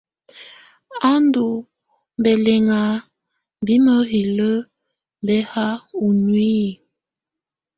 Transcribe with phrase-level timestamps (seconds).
[1.09, 1.45] A ndù
[2.23, 2.79] bɛlɛʼŋa
[3.65, 4.49] bi mǝhilǝ
[5.25, 5.73] bɛhaa
[6.05, 6.69] u nuiyi.